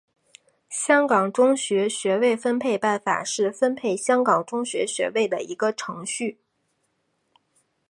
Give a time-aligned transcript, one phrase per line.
[0.67, 6.39] 香港中学学位分配办法是分配香港中学学位的一个程序。